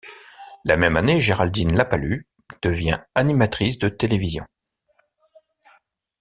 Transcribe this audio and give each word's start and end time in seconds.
La 0.63 0.77
même 0.77 0.97
année, 0.97 1.19
Géraldine 1.19 1.75
Lapalus 1.77 2.25
devient 2.63 2.97
animatrice 3.13 3.77
de 3.77 3.87
télévision. 3.87 4.43